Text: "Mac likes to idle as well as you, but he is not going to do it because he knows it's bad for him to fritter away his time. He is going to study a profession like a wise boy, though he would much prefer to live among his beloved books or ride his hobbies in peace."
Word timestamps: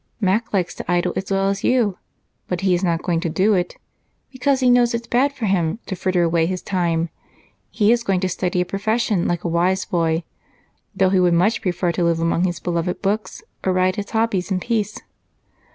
"Mac 0.19 0.51
likes 0.51 0.73
to 0.73 0.91
idle 0.91 1.13
as 1.15 1.29
well 1.29 1.49
as 1.49 1.63
you, 1.63 1.99
but 2.47 2.61
he 2.61 2.73
is 2.73 2.83
not 2.83 3.03
going 3.03 3.19
to 3.19 3.29
do 3.29 3.53
it 3.53 3.77
because 4.31 4.59
he 4.59 4.67
knows 4.71 4.95
it's 4.95 5.05
bad 5.05 5.31
for 5.31 5.45
him 5.45 5.77
to 5.85 5.95
fritter 5.95 6.23
away 6.23 6.47
his 6.47 6.63
time. 6.63 7.09
He 7.69 7.91
is 7.91 8.01
going 8.01 8.19
to 8.21 8.27
study 8.27 8.61
a 8.61 8.65
profession 8.65 9.27
like 9.27 9.43
a 9.43 9.47
wise 9.47 9.85
boy, 9.85 10.23
though 10.95 11.09
he 11.11 11.19
would 11.19 11.35
much 11.35 11.61
prefer 11.61 11.91
to 11.91 12.03
live 12.03 12.19
among 12.19 12.45
his 12.45 12.59
beloved 12.59 13.03
books 13.03 13.43
or 13.63 13.73
ride 13.73 13.97
his 13.97 14.09
hobbies 14.09 14.49
in 14.49 14.59
peace." 14.59 14.97